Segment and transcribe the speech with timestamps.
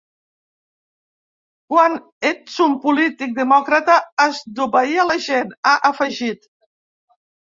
[1.73, 1.97] Quan
[2.29, 6.49] ets un polític demòcrata has d’obeir a la gent, ha afegit.